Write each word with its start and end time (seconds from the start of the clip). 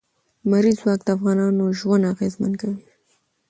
لمریز 0.43 0.77
ځواک 0.81 0.99
د 1.05 1.09
افغانانو 1.17 1.63
ژوند 1.79 2.09
اغېزمن 2.13 2.53
کوي. 2.61 2.81